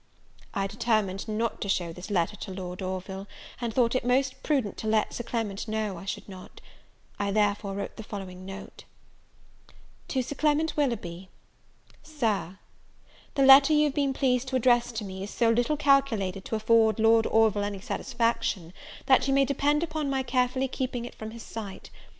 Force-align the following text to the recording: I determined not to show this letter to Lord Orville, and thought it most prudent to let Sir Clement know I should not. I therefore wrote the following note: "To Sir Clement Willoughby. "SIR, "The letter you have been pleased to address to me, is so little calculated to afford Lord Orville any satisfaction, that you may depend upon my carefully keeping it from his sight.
I 0.55 0.65
determined 0.65 1.27
not 1.27 1.61
to 1.61 1.69
show 1.69 1.93
this 1.93 2.09
letter 2.09 2.35
to 2.35 2.51
Lord 2.51 2.81
Orville, 2.81 3.27
and 3.61 3.71
thought 3.71 3.93
it 3.93 4.03
most 4.03 4.41
prudent 4.41 4.75
to 4.77 4.87
let 4.87 5.13
Sir 5.13 5.23
Clement 5.23 5.67
know 5.67 5.95
I 5.95 6.05
should 6.05 6.27
not. 6.27 6.59
I 7.19 7.29
therefore 7.29 7.75
wrote 7.75 7.97
the 7.97 8.03
following 8.03 8.43
note: 8.43 8.85
"To 10.07 10.23
Sir 10.23 10.33
Clement 10.33 10.75
Willoughby. 10.75 11.29
"SIR, 12.01 12.57
"The 13.35 13.45
letter 13.45 13.73
you 13.73 13.83
have 13.83 13.93
been 13.93 14.11
pleased 14.11 14.47
to 14.47 14.55
address 14.55 14.91
to 14.93 15.03
me, 15.05 15.21
is 15.21 15.29
so 15.29 15.51
little 15.51 15.77
calculated 15.77 16.45
to 16.45 16.55
afford 16.55 16.97
Lord 16.99 17.27
Orville 17.27 17.63
any 17.63 17.79
satisfaction, 17.79 18.73
that 19.05 19.27
you 19.27 19.35
may 19.35 19.45
depend 19.45 19.83
upon 19.83 20.09
my 20.09 20.23
carefully 20.23 20.67
keeping 20.67 21.05
it 21.05 21.13
from 21.13 21.29
his 21.29 21.43
sight. 21.43 21.91